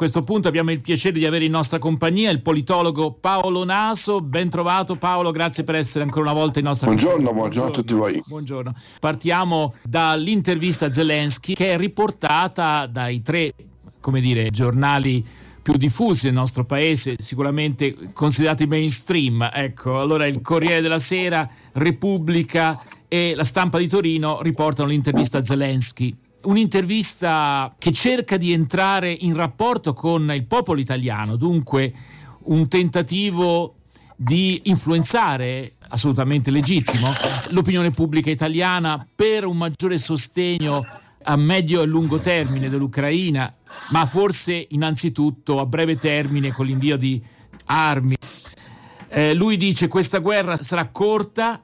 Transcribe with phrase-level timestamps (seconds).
[0.00, 4.22] questo punto abbiamo il piacere di avere in nostra compagnia il politologo Paolo Naso.
[4.22, 7.42] Ben trovato Paolo, grazie per essere ancora una volta in nostra buongiorno, compagnia.
[7.42, 8.22] Buongiorno, buongiorno a tutti voi.
[8.26, 8.74] Buongiorno.
[8.98, 13.52] Partiamo dall'intervista a Zelensky che è riportata dai tre,
[14.00, 15.22] come dire, giornali
[15.60, 19.50] più diffusi nel nostro paese, sicuramente considerati mainstream.
[19.52, 25.44] Ecco, allora il Corriere della Sera, Repubblica e la stampa di Torino riportano l'intervista a
[25.44, 31.92] Zelensky un'intervista che cerca di entrare in rapporto con il popolo italiano, dunque
[32.44, 33.74] un tentativo
[34.16, 37.12] di influenzare, assolutamente legittimo,
[37.50, 40.86] l'opinione pubblica italiana per un maggiore sostegno
[41.22, 43.54] a medio e lungo termine dell'Ucraina,
[43.92, 47.22] ma forse innanzitutto a breve termine con l'invio di
[47.66, 48.16] armi.
[49.08, 51.62] Eh, lui dice che questa guerra sarà corta,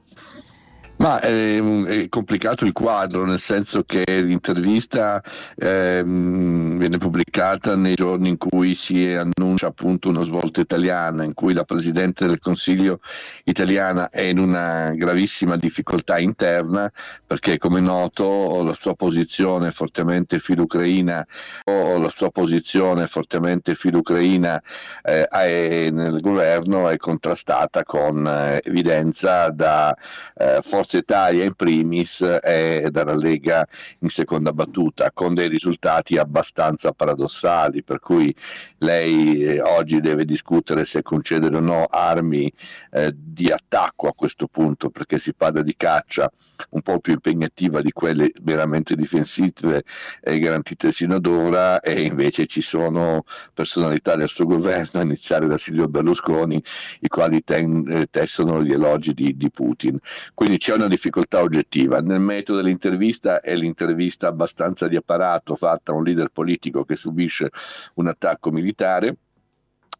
[0.97, 5.21] ma è, è, complicato il quadro, nel senso che l'intervista
[5.55, 11.53] eh, viene pubblicata nei giorni in cui si annuncia appunto una svolta italiana, in cui
[11.53, 12.99] la Presidente del Consiglio
[13.43, 16.91] italiana è in una gravissima difficoltà interna,
[17.25, 21.25] perché come noto la sua posizione fortemente filo-ucraina
[21.65, 24.61] o la sua posizione fortemente filo-ucraina
[25.03, 29.95] eh, nel governo è contrastata con eh, evidenza da
[30.35, 33.67] eh, forze Forza Italia in primis e dalla Lega
[33.99, 38.33] in seconda battuta, con dei risultati abbastanza paradossali, per cui
[38.77, 42.49] lei eh, oggi deve discutere se concedere o no armi
[42.91, 46.31] eh, di attacco a questo punto, perché si parla di caccia
[46.69, 49.83] un po' più impegnativa di quelle veramente difensive
[50.21, 55.47] e garantite sino ad ora, e invece ci sono personalità del suo governo, a iniziare
[55.47, 56.63] da Silvio Berlusconi,
[57.01, 59.99] i quali ten, eh, tessono gli elogi di, di Putin.
[60.33, 61.99] Quindi c'è una difficoltà oggettiva.
[62.01, 67.49] Nel metodo dell'intervista è l'intervista abbastanza di apparato fatta a un leader politico che subisce
[67.95, 69.17] un attacco militare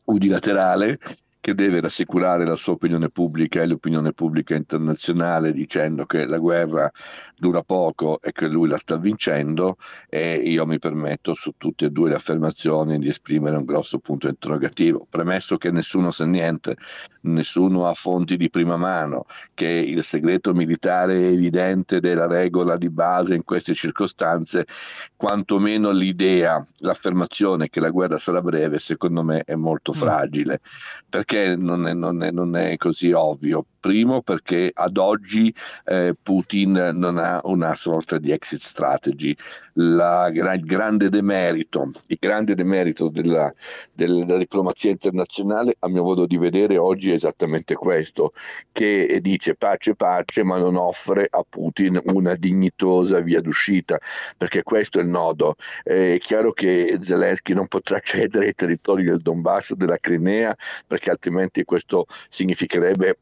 [0.05, 0.99] unilaterale
[1.39, 6.91] che deve rassicurare la sua opinione pubblica e l'opinione pubblica internazionale dicendo che la guerra
[7.35, 9.77] dura poco e che lui la sta vincendo
[10.09, 14.27] e io mi permetto su tutte e due le affermazioni di esprimere un grosso punto
[14.27, 16.75] interrogativo, premesso che nessuno sa niente,
[17.21, 22.89] nessuno ha fonti di prima mano, che il segreto militare è evidente della regola di
[22.89, 24.65] base in queste circostanze,
[25.15, 29.97] quantomeno l'idea, l'affermazione che la guerra sarà breve secondo me è molto mm.
[29.97, 30.59] fragile,
[31.09, 33.65] perché perché non è, non è, non è così ovvio?
[33.87, 35.53] Primo perché ad oggi
[35.85, 39.33] eh, Putin non ha una sorta di exit strategy.
[39.75, 43.49] La, il grande demerito, il grande demerito della,
[43.93, 48.33] della diplomazia internazionale, a mio modo di vedere, oggi è esattamente questo,
[48.73, 53.97] che dice pace pace ma non offre a Putin una dignitosa via d'uscita,
[54.35, 55.55] perché questo è il nodo.
[55.81, 60.53] È chiaro che Zelensky non potrà cedere i territori del Donbass, della Crimea,
[60.85, 63.19] perché altrimenti questo significherebbe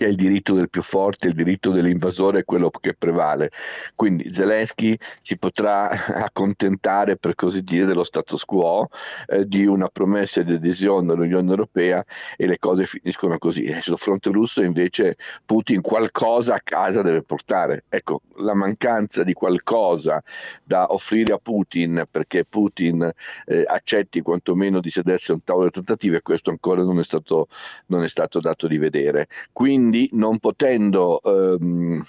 [0.00, 3.50] che è il diritto del più forte, il diritto dell'invasore è quello che prevale.
[3.94, 5.90] Quindi Zelensky si potrà
[6.24, 8.88] accontentare, per così dire, dello status quo,
[9.26, 12.02] eh, di una promessa di adesione all'Unione Europea
[12.38, 13.70] e le cose finiscono così.
[13.82, 17.84] Sul fronte russo invece Putin qualcosa a casa deve portare.
[17.90, 20.22] Ecco, la mancanza di qualcosa
[20.64, 23.06] da offrire a Putin perché Putin
[23.44, 27.48] eh, accetti quantomeno di sedersi a un tavolo di trattative, questo ancora non è stato,
[27.88, 29.28] non è stato dato di vedere.
[29.52, 32.00] Quindi quindi non potendo ehm,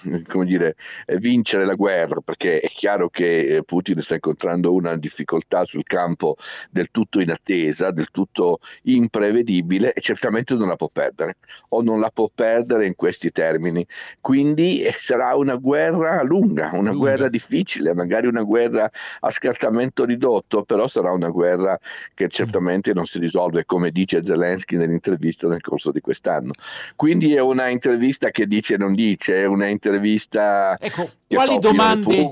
[0.44, 0.76] dire,
[1.18, 6.36] vincere la guerra, perché è chiaro che Putin sta incontrando una difficoltà sul campo
[6.70, 11.38] del tutto inattesa, del tutto imprevedibile e certamente non la può perdere
[11.70, 13.84] o non la può perdere in questi termini.
[14.20, 16.98] Quindi eh, sarà una guerra lunga, una lunga.
[16.98, 18.88] guerra difficile, magari una guerra
[19.20, 21.76] a scartamento ridotto, però sarà una guerra
[22.14, 26.52] che certamente non si risolve come dice Zelensky nell'intervista nel corso di quest'anno.
[26.94, 30.76] Quindi è una intervista che dice non dice, è una intervista...
[30.78, 32.30] Ecco, quali domande,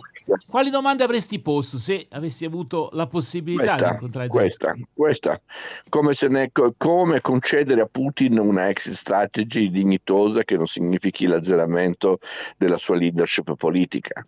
[0.48, 5.40] quali domande avresti posto se avessi avuto la possibilità questa, di incontrare questa, questa,
[5.88, 12.18] come, ne, come concedere a Putin una exit strategy dignitosa che non significhi l'azzeramento
[12.56, 14.26] della sua leadership politica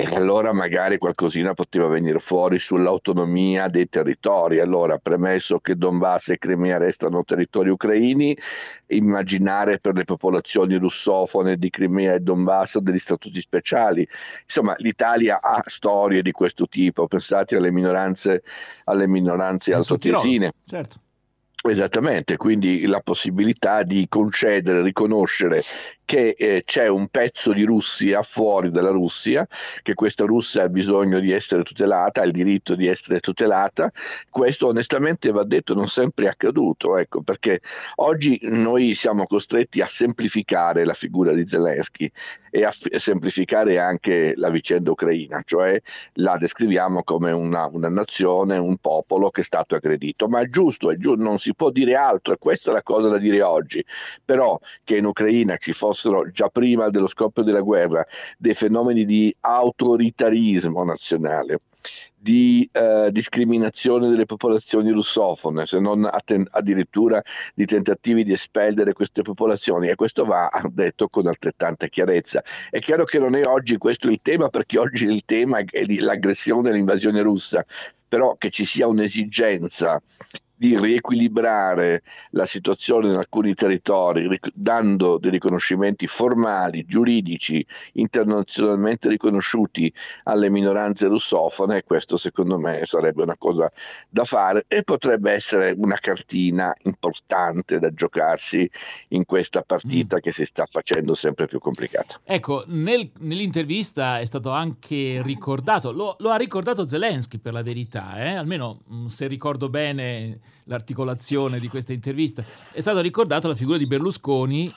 [0.00, 4.58] e allora magari qualcosina poteva venire fuori sull'autonomia dei territori.
[4.58, 8.36] Allora, premesso che Donbass e Crimea restano territori ucraini,
[8.86, 14.08] immaginare per le popolazioni russofone di Crimea e Donbass degli statuti speciali.
[14.44, 18.42] Insomma, l'Italia ha storie di questo tipo, pensate alle minoranze,
[18.84, 20.52] alle minoranze altoatesine.
[20.64, 21.00] Certo
[21.62, 25.62] Esattamente, quindi la possibilità di concedere, riconoscere
[26.10, 29.46] che eh, c'è un pezzo di Russia fuori dalla Russia,
[29.82, 33.92] che questa Russia ha bisogno di essere tutelata, ha il diritto di essere tutelata.
[34.28, 37.60] Questo onestamente va detto non sempre è accaduto, ecco, perché
[37.96, 42.10] oggi noi siamo costretti a semplificare la figura di Zelensky
[42.50, 45.80] e a, f- a semplificare anche la vicenda ucraina, cioè
[46.14, 50.26] la descriviamo come una, una, nazione, un popolo che è stato aggredito.
[50.26, 53.08] Ma è giusto, è giusto, non si può dire altro, e questa è la cosa
[53.08, 53.84] da dire oggi.
[54.24, 58.04] Però che in Ucraina ci fosse fossero già prima dello scoppio della guerra
[58.38, 61.60] dei fenomeni di autoritarismo nazionale,
[62.16, 67.22] di eh, discriminazione delle popolazioni russofone, se non atten- addirittura
[67.54, 72.42] di tentativi di espellere queste popolazioni e questo va detto con altrettanta chiarezza.
[72.70, 76.70] È chiaro che non è oggi questo il tema perché oggi il tema è l'aggressione
[76.70, 77.64] e l'invasione russa,
[78.08, 80.00] però che ci sia un'esigenza
[80.60, 82.02] di riequilibrare
[82.32, 89.90] la situazione in alcuni territori, dando dei riconoscimenti formali, giuridici, internazionalmente riconosciuti
[90.24, 93.72] alle minoranze russofone, questo secondo me sarebbe una cosa
[94.10, 98.70] da fare e potrebbe essere una cartina importante da giocarsi
[99.08, 100.20] in questa partita mm.
[100.20, 102.20] che si sta facendo sempre più complicata.
[102.22, 108.22] Ecco, nel, nell'intervista è stato anche ricordato, lo, lo ha ricordato Zelensky per la verità,
[108.22, 108.34] eh?
[108.34, 113.86] almeno mm, se ricordo bene l'articolazione di questa intervista, è stata ricordata la figura di
[113.86, 114.72] Berlusconi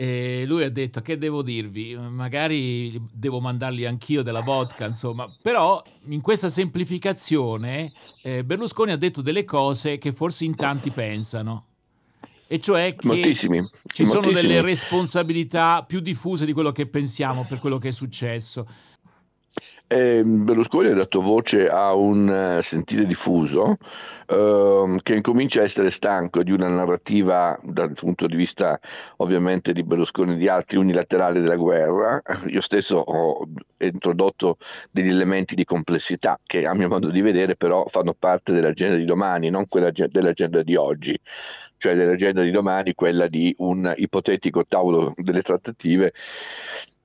[0.00, 5.82] e lui ha detto che devo dirvi, magari devo mandarli anch'io della vodka, insomma, però
[6.06, 7.90] in questa semplificazione
[8.22, 11.64] eh, Berlusconi ha detto delle cose che forse in tanti pensano.
[12.46, 14.08] E cioè che moltissimi, ci moltissimi.
[14.08, 18.66] sono delle responsabilità più diffuse di quello che pensiamo per quello che è successo.
[19.90, 23.78] Eh, Berlusconi ha dato voce a un uh, sentire diffuso
[24.26, 28.78] uh, che incomincia a essere stanco di una narrativa dal punto di vista
[29.16, 32.20] ovviamente di Berlusconi e di altri unilaterali della guerra.
[32.48, 33.48] Io stesso ho
[33.78, 34.58] introdotto
[34.90, 39.06] degli elementi di complessità che a mio modo di vedere però fanno parte dell'agenda di
[39.06, 41.18] domani, non quella dell'agenda di oggi
[41.78, 46.12] cioè dell'agenda di domani, quella di un ipotetico tavolo delle trattative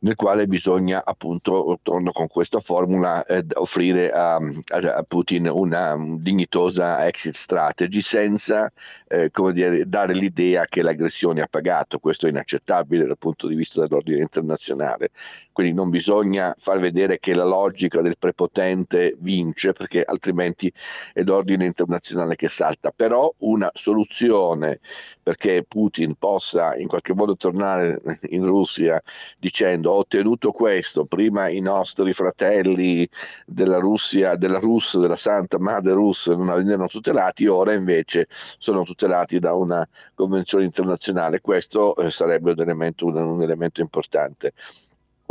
[0.03, 7.05] nel quale bisogna appunto, torno con questa formula, eh, offrire a, a, Putin una dignitosa
[7.07, 8.71] exit strategy senza
[9.07, 12.00] eh, dire, dare l'idea che l'aggressione ha pagato.
[12.00, 15.11] Questo è inaccettabile dal punto di vista dell'ordine internazionale.
[15.53, 20.71] Quindi non bisogna far vedere che la logica del prepotente vince perché altrimenti
[21.13, 22.91] è l'ordine internazionale che salta.
[22.94, 24.79] Però una soluzione
[25.21, 29.01] perché Putin possa in qualche modo tornare in Russia
[29.39, 33.07] dicendo ottenuto questo, prima i nostri fratelli
[33.45, 39.40] della Russia, della Russia, della Santa Madre russa non venivano tutelati, ora invece sono tutelati
[39.40, 41.42] da una convenzione internazionale.
[41.42, 44.54] Questo eh, sarebbe un elemento, un, un elemento importante.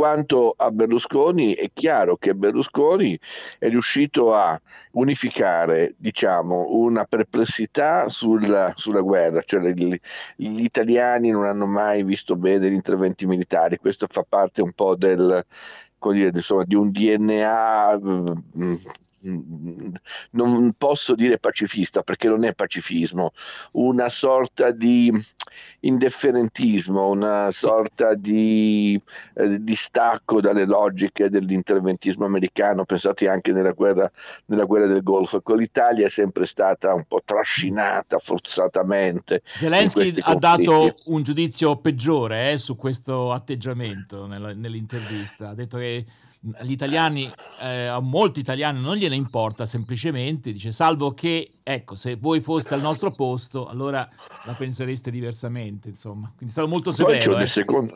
[0.03, 3.17] Quanto a Berlusconi, è chiaro che Berlusconi
[3.57, 4.61] è riuscito a
[4.91, 9.97] unificare diciamo, una perplessità sulla, sulla guerra, cioè gli,
[10.35, 14.97] gli, italiani non hanno mai visto bene gli interventi militari, questo fa parte un po'
[14.97, 15.41] del,
[16.11, 18.73] dire, insomma, di un DNA mm,
[20.31, 23.31] non posso dire pacifista perché non è pacifismo,
[23.73, 25.11] una sorta di
[25.81, 28.99] indifferentismo, una sorta di
[29.35, 34.09] eh, distacco dalle logiche dell'interventismo americano, pensate anche nella guerra,
[34.45, 39.41] nella guerra del Golfo, con l'Italia è sempre stata un po' trascinata forzatamente.
[39.55, 46.05] Zelensky ha dato un giudizio peggiore eh, su questo atteggiamento nella, nell'intervista, ha detto che
[46.55, 47.31] agli italiani,
[47.61, 52.73] eh, a molti italiani non gliene importa semplicemente, dice salvo che, ecco, se voi foste
[52.73, 54.07] al nostro posto, allora
[54.45, 56.27] la pensereste diversamente, insomma.
[56.35, 57.37] Quindi è stato molto severo.
[57.37, 57.47] Eh.
[57.47, 57.93] Secondo,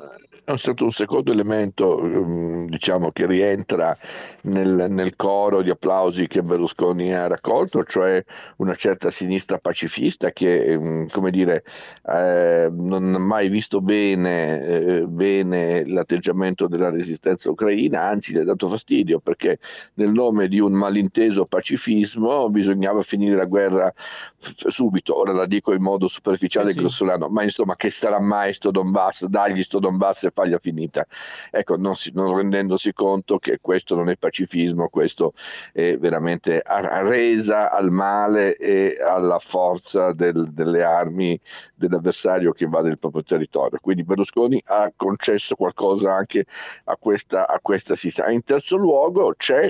[0.54, 3.96] è stato un secondo elemento, um, diciamo, che rientra
[4.44, 8.24] nel, nel, coro di applausi che Berlusconi ha raccolto, cioè
[8.58, 11.66] una certa sinistra pacifista che, um, come dire,
[12.02, 18.46] eh, non ha mai visto bene, eh, bene l'atteggiamento della resistenza ucraina, anzi gli ha
[18.46, 19.60] dato fastidio perché
[19.96, 23.92] nel nome di un malinteso pacifismo bisognava finire la guerra
[24.38, 25.18] f- subito.
[25.18, 28.72] Ora la dico in modo superficiale e sì, grossolano, ma insomma che sarà mai sto
[28.72, 31.06] Donbass, dagli sto Donbass e faglia finita.
[31.52, 35.34] Ecco, non, si, non rendendosi conto che questo non è pacifismo, questo
[35.74, 41.40] è veramente resa al male e alla forza del, delle armi
[41.76, 43.80] dell'avversario che invade il proprio territorio.
[43.82, 46.46] Quindi Berlusconi ha concesso qualcosa anche
[46.86, 47.96] a questa, a questa
[48.28, 48.32] sistema.
[48.32, 49.70] In terzo luogo c'è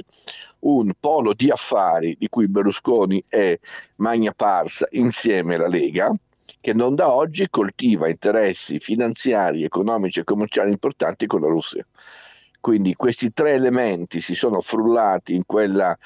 [0.60, 3.58] un polo di affari di cui Berlusconi è
[3.98, 6.12] magna parsa insieme alla Lega,
[6.60, 11.86] che non da oggi coltiva interessi finanziari, economici e commerciali importanti con la Russia.
[12.60, 15.98] Quindi questi tre elementi si sono frullati in quella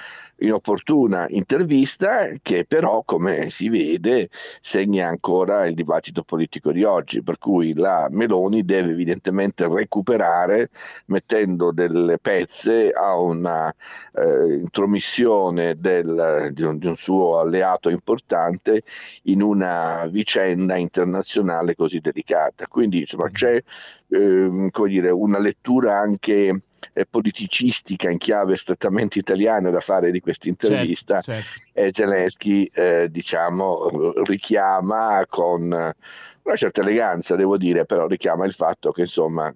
[0.41, 4.29] inopportuna intervista che però, come si vede,
[4.59, 10.69] segna ancora il dibattito politico di oggi, per cui la Meloni deve evidentemente recuperare
[11.05, 13.73] mettendo delle pezze a una
[14.13, 18.83] eh, intromissione del, di, un, di, un, suo alleato importante
[19.23, 22.67] in una vicenda internazionale così delicata.
[22.67, 23.61] Quindi insomma, c'è
[24.11, 26.63] eh, come dire, una lettura anche
[26.93, 31.93] eh, politicistica in chiave strettamente italiana da fare di questa intervista certo, certo.
[31.93, 39.01] Zelensky eh, diciamo richiama con una certa eleganza devo dire però richiama il fatto che
[39.01, 39.53] insomma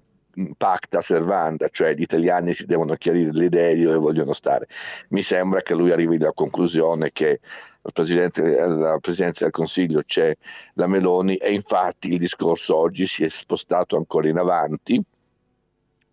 [0.58, 4.68] pacta servanda, cioè gli italiani si devono chiarire le idee di dove vogliono stare.
[5.10, 7.40] Mi sembra che lui arrivi alla conclusione che
[7.86, 10.36] alla presidenza del Consiglio c'è
[10.74, 15.04] la Meloni e infatti il discorso oggi si è spostato ancora in avanti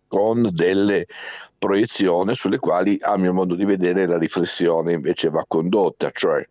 [0.07, 1.07] con delle
[1.57, 6.47] proiezioni sulle quali a mio modo di vedere la riflessione invece va condotta, cioè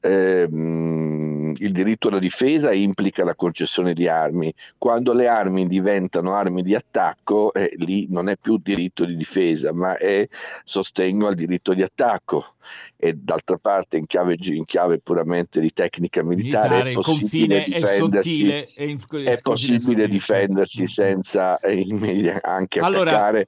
[0.00, 1.17] ehm,
[1.60, 6.74] il diritto alla difesa implica la concessione di armi, quando le armi diventano armi di
[6.74, 10.26] attacco eh, lì non è più diritto di difesa ma è
[10.64, 12.54] sostegno al diritto di attacco.
[12.96, 18.48] E d'altra parte in chiave, in chiave puramente di tecnica militare, militare è possibile difendersi,
[18.50, 21.86] è, in, è possibile difendersi senza eh,
[22.42, 23.46] anche allora, attaccare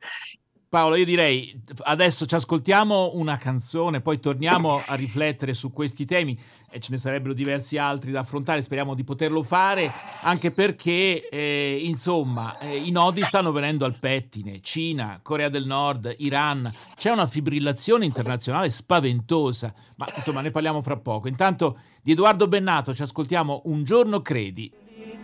[0.70, 6.38] Paolo, io direi adesso ci ascoltiamo una canzone, poi torniamo a riflettere su questi temi
[6.70, 11.80] e ce ne sarebbero diversi altri da affrontare, speriamo di poterlo fare, anche perché eh,
[11.82, 17.26] insomma eh, i nodi stanno venendo al pettine, Cina, Corea del Nord, Iran, c'è una
[17.26, 21.26] fibrillazione internazionale spaventosa, ma insomma ne parliamo fra poco.
[21.26, 24.70] Intanto di Edoardo Bennato ci ascoltiamo Un giorno credi.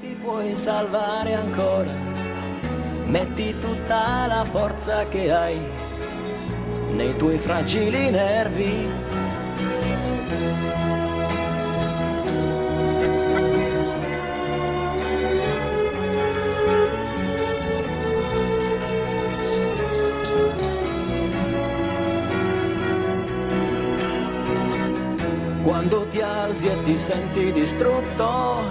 [0.01, 2.26] Ti puoi salvare ancora
[3.07, 5.59] metti tutta la forza che hai
[6.91, 9.05] nei tuoi fragili nervi.
[25.63, 28.63] Quando ti alzi e ti senti distrutto,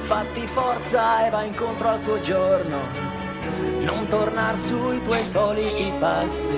[0.00, 3.07] fatti forza e vai incontro al tuo giorno
[3.88, 6.52] non tornar sui tuoi soliti passi,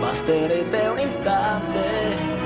[0.00, 2.42] basterebbe un istante.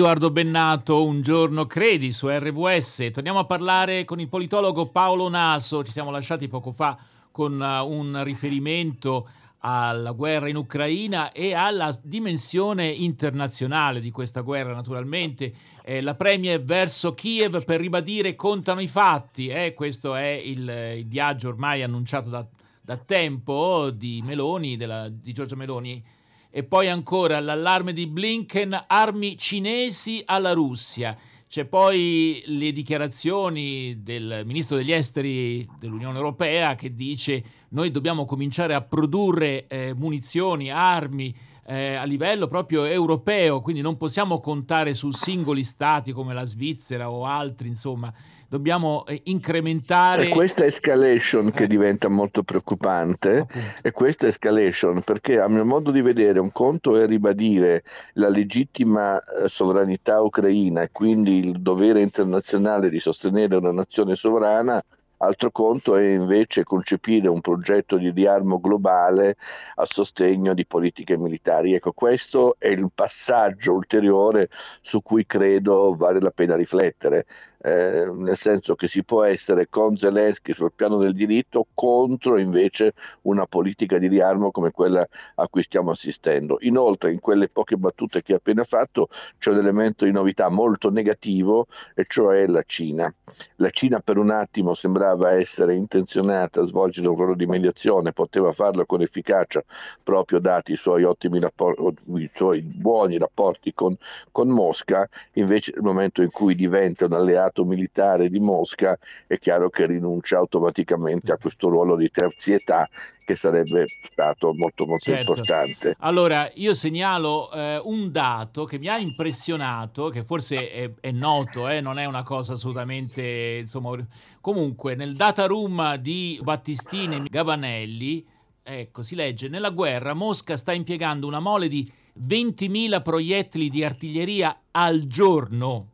[0.00, 3.10] Edoardo Bennato, un giorno credi su RVS.
[3.12, 5.84] Torniamo a parlare con il politologo Paolo Naso.
[5.84, 6.96] Ci siamo lasciati poco fa
[7.30, 9.28] con uh, un riferimento
[9.58, 15.52] alla guerra in Ucraina e alla dimensione internazionale di questa guerra, naturalmente.
[15.84, 19.48] Eh, la premia verso Kiev per ribadire contano i fatti.
[19.48, 22.46] Eh, questo è il, il, viaggio ormai annunciato da,
[22.80, 26.02] da tempo di Meloni, della, di Giorgia Meloni
[26.50, 31.16] e poi ancora l'allarme di Blinken, armi cinesi alla Russia.
[31.48, 38.74] C'è poi le dichiarazioni del ministro degli esteri dell'Unione Europea che dice noi dobbiamo cominciare
[38.74, 41.34] a produrre eh, munizioni, armi
[41.66, 47.10] eh, a livello proprio europeo, quindi non possiamo contare su singoli stati come la Svizzera
[47.10, 48.12] o altri, insomma
[48.50, 50.28] dobbiamo eh, incrementare...
[50.28, 53.46] È questa escalation che diventa molto preoccupante,
[53.80, 59.20] è questa escalation perché a mio modo di vedere un conto è ribadire la legittima
[59.20, 64.82] eh, sovranità ucraina e quindi il dovere internazionale di sostenere una nazione sovrana,
[65.22, 69.36] Altro conto è invece concepire un progetto di riarmo globale
[69.74, 71.74] a sostegno di politiche militari.
[71.74, 74.48] Ecco, questo è il passaggio ulteriore
[74.80, 77.26] su cui credo vale la pena riflettere.
[77.62, 82.94] Eh, nel senso che si può essere con Zelensky sul piano del diritto contro invece
[83.22, 86.56] una politica di riarmo come quella a cui stiamo assistendo.
[86.60, 90.90] Inoltre, in quelle poche battute che ha appena fatto, c'è un elemento di novità molto
[90.90, 93.12] negativo, e cioè la Cina.
[93.56, 98.52] La Cina per un attimo sembrava essere intenzionata a svolgere un ruolo di mediazione, poteva
[98.52, 99.62] farlo con efficacia
[100.02, 103.96] proprio dati i suoi ottimi rapporti, i suoi buoni rapporti con,
[104.30, 109.70] con Mosca, invece nel momento in cui diventa un alleato militare di Mosca è chiaro
[109.70, 112.88] che rinuncia automaticamente a questo ruolo di terzietà
[113.24, 115.30] che sarebbe stato molto molto certo.
[115.30, 115.96] importante.
[116.00, 121.68] Allora, io segnalo eh, un dato che mi ha impressionato, che forse è, è noto,
[121.68, 123.96] eh, non è una cosa assolutamente, insomma,
[124.40, 128.26] comunque nel data room di Battistini e Gabanelli,
[128.62, 134.62] ecco, si legge, nella guerra Mosca sta impiegando una mole di 20.000 proiettili di artiglieria
[134.72, 135.89] al giorno,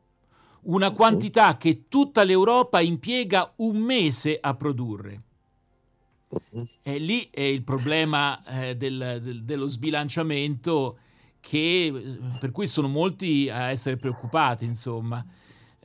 [0.66, 5.22] una quantità che tutta l'Europa impiega un mese a produrre.
[6.82, 10.98] E lì è il problema eh, del, del, dello sbilanciamento
[11.40, 15.24] che, per cui sono molti a essere preoccupati, insomma.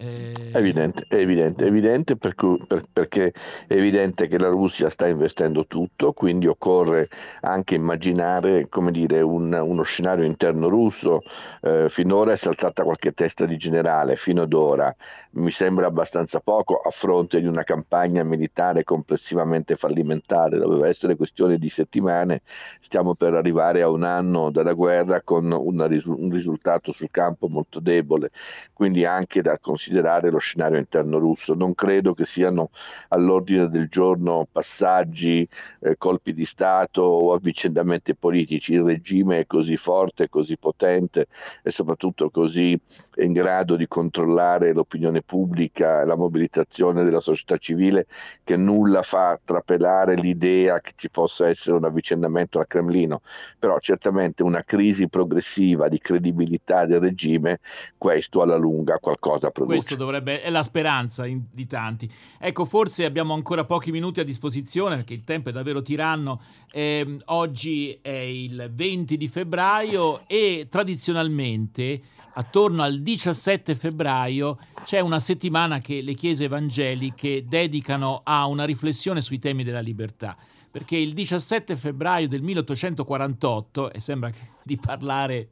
[0.01, 0.50] Eh...
[0.51, 3.31] È evidente, è evidente, è evidente per cui, per, perché
[3.67, 7.08] è evidente che la Russia sta investendo tutto, quindi occorre
[7.41, 11.22] anche immaginare come dire, un, uno scenario interno russo.
[11.62, 14.93] Eh, finora è saltata qualche testa di generale, fino ad ora.
[15.34, 21.58] Mi sembra abbastanza poco a fronte di una campagna militare complessivamente fallimentare, doveva essere questione
[21.58, 22.41] di settimane,
[22.81, 27.79] stiamo per arrivare a un anno dalla guerra con una, un risultato sul campo molto
[27.79, 28.31] debole,
[28.74, 31.53] quindi anche da considerare considerare lo scenario interno russo.
[31.53, 32.69] Non credo che siano
[33.10, 35.48] all'ordine del giorno passaggi,
[35.81, 38.74] eh, colpi di Stato o avvicendamenti politici.
[38.74, 41.27] Il regime è così forte, così potente
[41.62, 42.79] e soprattutto così
[43.17, 48.07] in grado di controllare l'opinione pubblica la mobilitazione della società civile
[48.43, 53.21] che nulla fa trapelare l'idea che ci possa essere un avvicendamento al Cremlino.
[53.60, 57.60] Però certamente una crisi progressiva di credibilità del regime,
[57.98, 62.09] questo alla lunga qualcosa produce questo dovrebbe, è la speranza in, di tanti.
[62.39, 66.41] Ecco, forse abbiamo ancora pochi minuti a disposizione perché il tempo è davvero tiranno.
[66.71, 72.01] Eh, oggi è il 20 di febbraio e tradizionalmente
[72.33, 79.21] attorno al 17 febbraio c'è una settimana che le chiese evangeliche dedicano a una riflessione
[79.21, 80.38] sui temi della libertà
[80.71, 84.31] perché il 17 febbraio del 1848, e sembra
[84.63, 85.49] di parlare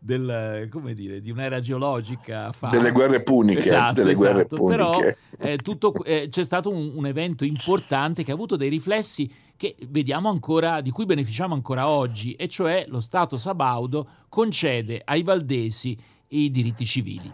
[0.00, 2.50] del, come dire, di un'era geologica.
[2.52, 2.68] Fa...
[2.68, 3.60] Delle guerre puniche.
[3.60, 4.32] Esatto, delle esatto.
[4.32, 4.76] Guerre puniche.
[4.76, 5.00] però
[5.38, 9.76] eh, tutto, eh, c'è stato un, un, evento importante che ha avuto dei riflessi che
[9.88, 15.96] vediamo ancora, di cui beneficiamo ancora oggi, e cioè lo Stato Sabaudo concede ai valdesi
[16.28, 17.30] i diritti civili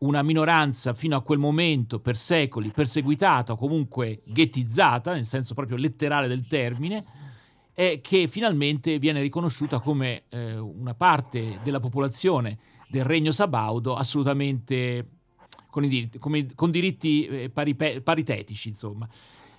[0.00, 5.76] una minoranza fino a quel momento per secoli perseguitata o comunque ghettizzata, nel senso proprio
[5.76, 7.04] letterale del termine,
[7.80, 15.06] e che finalmente viene riconosciuta come eh, una parte della popolazione del regno sabaudo assolutamente
[15.70, 19.08] con, diritti, come, con diritti eh, pari, paritetici, insomma.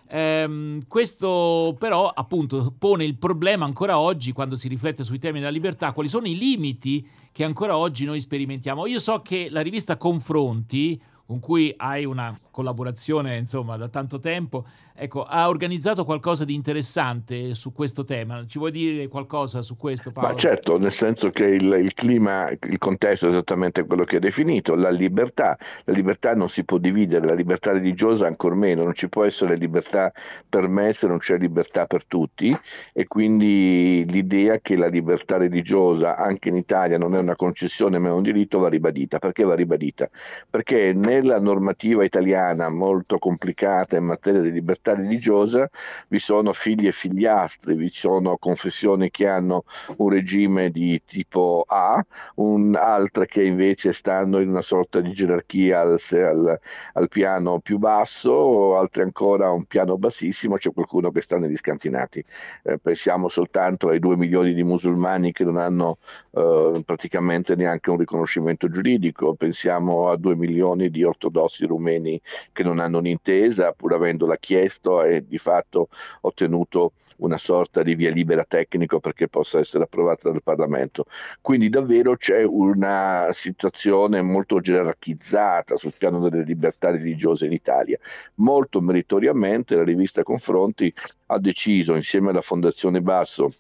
[0.08, 5.50] Ehm, questo però appunto pone il problema ancora oggi quando si riflette sui temi della
[5.50, 8.86] libertà, quali sono i limiti che ancora oggi noi sperimentiamo.
[8.86, 11.02] Io so che la rivista Confronti,
[11.32, 17.54] con cui hai una collaborazione insomma da tanto tempo, ecco, ha organizzato qualcosa di interessante
[17.54, 18.46] su questo tema.
[18.46, 20.34] Ci vuoi dire qualcosa su questo Paolo?
[20.34, 24.22] Ma certo, nel senso che il, il, clima, il contesto è esattamente quello che hai
[24.22, 25.58] definito, la libertà.
[25.86, 29.56] La libertà non si può dividere, la libertà religiosa ancor meno, non ci può essere
[29.56, 30.12] libertà
[30.50, 32.54] per me se non c'è libertà per tutti
[32.92, 38.10] e quindi l'idea che la libertà religiosa anche in Italia non è una concessione ma
[38.10, 39.18] è un diritto va ribadita.
[39.18, 40.10] Perché va ribadita?
[40.50, 45.70] Perché nella normativa italiana molto complicata in materia di libertà religiosa
[46.08, 49.64] vi sono figli e figliastri, vi sono confessioni che hanno
[49.98, 52.04] un regime di tipo A,
[52.36, 56.60] un, altre che invece stanno in una sorta di gerarchia al, al,
[56.94, 61.56] al piano più basso, altre ancora a un piano bassissimo, c'è qualcuno che sta negli
[61.56, 62.24] scantinati.
[62.64, 65.98] Eh, pensiamo soltanto ai due milioni di musulmani che non hanno
[66.32, 72.20] eh, praticamente neanche un riconoscimento giuridico, pensiamo a due milioni di ortodossi rumeni
[72.52, 75.90] che non hanno un'intesa pur avendola chiesto e di fatto
[76.22, 81.06] ottenuto una sorta di via libera tecnico perché possa essere approvata dal Parlamento.
[81.42, 87.98] Quindi davvero c'è una situazione molto gerarchizzata sul piano delle libertà religiose in Italia.
[88.36, 90.94] Molto meritoriamente la rivista Confronti
[91.28, 93.54] ha deciso insieme alla Fondazione Basso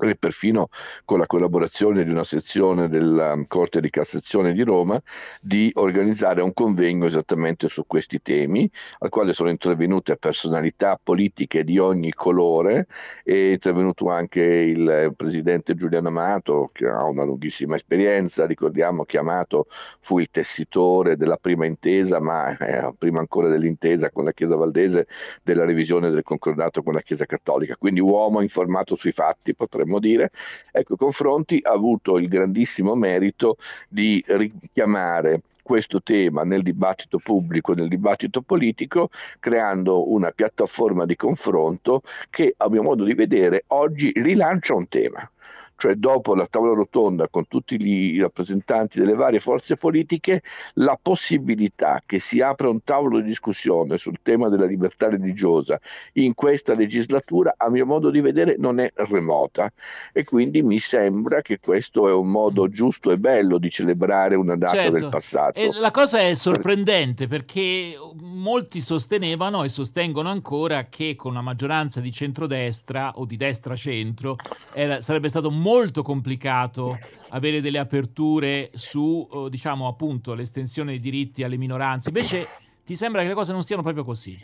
[0.00, 0.68] e perfino
[1.04, 5.00] con la collaborazione di una sezione della Corte di Cassazione di Roma,
[5.40, 11.78] di organizzare un convegno esattamente su questi temi, al quale sono intervenute personalità politiche di
[11.78, 12.86] ogni colore,
[13.24, 19.66] è intervenuto anche il presidente Giuliano Amato, che ha una lunghissima esperienza, ricordiamo che Amato
[20.00, 25.06] fu il tessitore della prima intesa, ma eh, prima ancora dell'intesa con la Chiesa Valdese,
[25.42, 29.98] della revisione del concordato con la Chiesa Cattolica, quindi uomo informato sui fatti, potremmo potremmo
[29.98, 30.30] dire,
[30.70, 33.56] ecco, Confronti ha avuto il grandissimo merito
[33.88, 42.02] di richiamare questo tema nel dibattito pubblico, nel dibattito politico, creando una piattaforma di confronto
[42.30, 45.30] che, a mio modo di vedere, oggi rilancia un tema
[45.78, 50.42] cioè dopo la tavola rotonda con tutti i rappresentanti delle varie forze politiche,
[50.74, 55.78] la possibilità che si apra un tavolo di discussione sul tema della libertà religiosa
[56.14, 59.72] in questa legislatura, a mio modo di vedere, non è remota
[60.12, 64.56] e quindi mi sembra che questo è un modo giusto e bello di celebrare una
[64.56, 64.98] data certo.
[64.98, 65.60] del passato.
[65.60, 72.00] E la cosa è sorprendente perché molti sostenevano e sostengono ancora che con una maggioranza
[72.00, 74.34] di centrodestra o di destra-centro
[74.72, 81.00] era, sarebbe stato molto molto complicato avere delle aperture su, eh, diciamo, appunto, l'estensione dei
[81.00, 82.08] diritti alle minoranze.
[82.08, 82.46] Invece
[82.86, 84.36] ti sembra che le cose non stiano proprio così?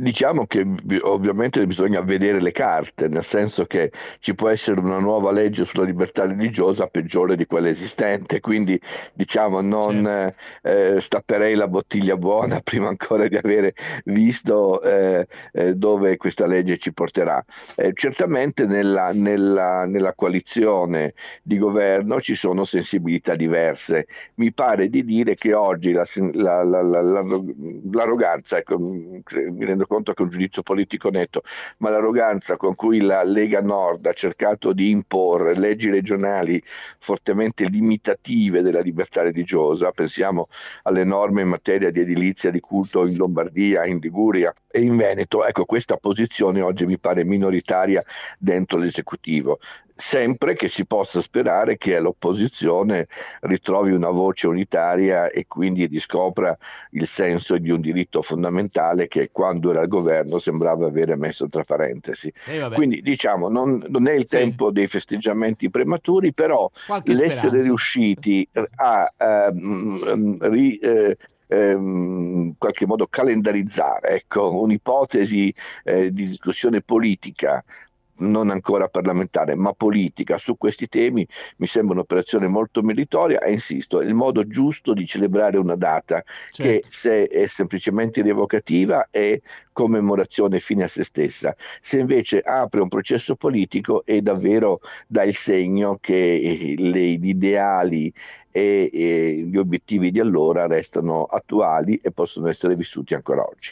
[0.00, 0.64] Diciamo che
[1.00, 5.82] ovviamente bisogna vedere le carte, nel senso che ci può essere una nuova legge sulla
[5.82, 8.80] libertà religiosa peggiore di quella esistente, quindi
[9.12, 10.68] diciamo non certo.
[10.68, 16.78] eh, stapperei la bottiglia buona prima ancora di avere visto eh, eh, dove questa legge
[16.78, 17.44] ci porterà.
[17.74, 24.06] Eh, certamente nella, nella, nella, coalizione di governo ci sono sensibilità diverse.
[24.34, 30.24] Mi pare di dire che oggi la, la, l'arroganza, ecco, mi rendo conto che è
[30.24, 31.42] un giudizio politico netto,
[31.78, 36.62] ma l'arroganza con cui la Lega Nord ha cercato di imporre leggi regionali
[36.98, 40.48] fortemente limitative della libertà religiosa, pensiamo
[40.84, 45.44] alle norme in materia di edilizia di culto in Lombardia, in Liguria e in Veneto,
[45.44, 48.04] ecco questa posizione oggi mi pare minoritaria
[48.38, 49.58] dentro l'esecutivo
[50.00, 53.08] sempre che si possa sperare che l'opposizione
[53.40, 56.56] ritrovi una voce unitaria e quindi riscopra
[56.92, 61.64] il senso di un diritto fondamentale che quando era al governo sembrava avere messo tra
[61.64, 62.32] parentesi.
[62.46, 64.36] Eh quindi diciamo non, non è il sì.
[64.36, 67.66] tempo dei festeggiamenti prematuri, però Qualche l'essere speranza.
[67.66, 71.16] riusciti a um, ri, eh,
[71.48, 77.64] in qualche modo calendarizzare ecco, un'ipotesi eh, di discussione politica
[78.18, 81.26] non ancora parlamentare, ma politica su questi temi
[81.56, 86.22] mi sembra un'operazione molto meritoria e insisto, è il modo giusto di celebrare una data
[86.50, 86.62] certo.
[86.62, 89.40] che se è semplicemente rievocativa è
[89.72, 95.34] commemorazione fine a se stessa, se invece apre un processo politico è davvero dà il
[95.34, 98.12] segno che le, gli ideali
[98.50, 103.70] e, e gli obiettivi di allora restano attuali e possono essere vissuti ancora oggi.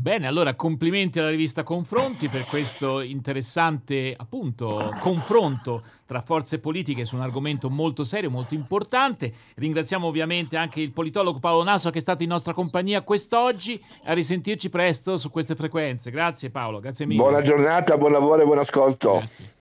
[0.00, 7.16] Bene, allora complimenti alla rivista Confronti per questo interessante appunto confronto tra forze politiche su
[7.16, 9.32] un argomento molto serio, molto importante.
[9.56, 13.82] Ringraziamo ovviamente anche il politologo Paolo Naso che è stato in nostra compagnia quest'oggi.
[14.04, 16.12] A risentirci presto su queste frequenze.
[16.12, 17.20] Grazie Paolo, grazie mille.
[17.20, 19.14] Buona giornata, buon lavoro e buon ascolto.
[19.14, 19.56] Grazie.